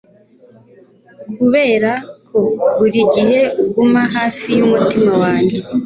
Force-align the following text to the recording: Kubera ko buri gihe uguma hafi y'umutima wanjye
Kubera 1.37 1.91
ko 2.27 2.39
buri 2.77 2.99
gihe 3.13 3.41
uguma 3.63 4.01
hafi 4.15 4.49
y'umutima 4.59 5.11
wanjye 5.21 5.59